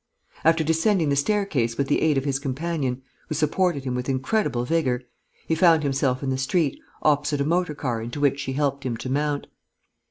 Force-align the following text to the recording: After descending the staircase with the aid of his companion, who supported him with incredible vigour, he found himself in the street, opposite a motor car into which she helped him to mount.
After 0.43 0.63
descending 0.63 1.09
the 1.09 1.15
staircase 1.15 1.77
with 1.77 1.87
the 1.87 2.01
aid 2.01 2.17
of 2.17 2.25
his 2.25 2.39
companion, 2.39 3.03
who 3.29 3.35
supported 3.35 3.83
him 3.83 3.93
with 3.93 4.09
incredible 4.09 4.65
vigour, 4.65 5.03
he 5.47 5.53
found 5.53 5.83
himself 5.83 6.23
in 6.23 6.31
the 6.31 6.39
street, 6.39 6.79
opposite 7.03 7.39
a 7.39 7.45
motor 7.45 7.75
car 7.75 8.01
into 8.01 8.19
which 8.19 8.39
she 8.39 8.53
helped 8.53 8.83
him 8.83 8.97
to 8.97 9.09
mount. 9.11 9.45